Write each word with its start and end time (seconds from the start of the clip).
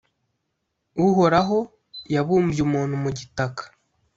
Uhoraho 1.07 1.59
yabumbye 2.13 2.61
muntu 2.71 2.93
mu 3.03 3.09
gitaka, 3.17 3.63